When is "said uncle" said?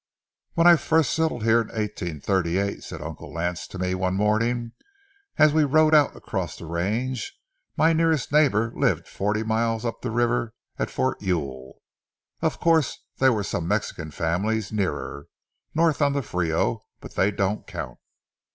2.83-3.31